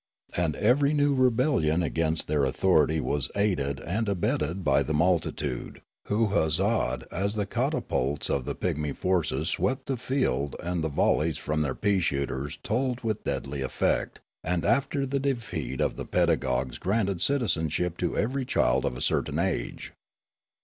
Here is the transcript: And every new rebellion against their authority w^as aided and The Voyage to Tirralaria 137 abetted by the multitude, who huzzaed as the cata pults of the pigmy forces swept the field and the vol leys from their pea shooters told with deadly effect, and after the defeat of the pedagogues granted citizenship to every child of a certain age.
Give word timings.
And 0.35 0.55
every 0.55 0.95
new 0.95 1.13
rebellion 1.13 1.83
against 1.83 2.27
their 2.27 2.43
authority 2.43 2.99
w^as 2.99 3.29
aided 3.35 3.79
and 3.81 4.07
The 4.07 4.15
Voyage 4.15 4.39
to 4.39 4.45
Tirralaria 4.47 4.47
137 4.47 4.47
abetted 4.47 4.63
by 4.63 4.81
the 4.81 4.93
multitude, 4.95 5.81
who 6.07 6.27
huzzaed 6.29 7.05
as 7.11 7.35
the 7.35 7.45
cata 7.45 7.81
pults 7.81 8.27
of 8.27 8.43
the 8.45 8.55
pigmy 8.55 8.93
forces 8.95 9.49
swept 9.49 9.85
the 9.85 9.97
field 9.97 10.55
and 10.59 10.83
the 10.83 10.89
vol 10.89 11.17
leys 11.19 11.37
from 11.37 11.61
their 11.61 11.75
pea 11.75 11.99
shooters 11.99 12.57
told 12.63 13.01
with 13.01 13.23
deadly 13.25 13.61
effect, 13.61 14.21
and 14.43 14.65
after 14.65 15.05
the 15.05 15.19
defeat 15.19 15.79
of 15.79 15.97
the 15.97 16.05
pedagogues 16.07 16.79
granted 16.79 17.21
citizenship 17.21 17.95
to 17.99 18.17
every 18.17 18.43
child 18.43 18.85
of 18.85 18.97
a 18.97 19.01
certain 19.01 19.37
age. 19.37 19.93